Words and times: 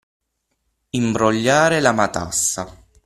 Imbrogliare 0.97 1.79
la 1.79 1.91
matassa. 1.91 2.65